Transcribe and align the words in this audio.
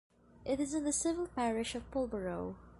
It 0.45 0.59
is 0.59 0.73
in 0.73 0.83
the 0.83 0.91
civil 0.93 1.27
parish 1.27 1.75
of 1.75 1.91
Pulborough. 1.91 2.55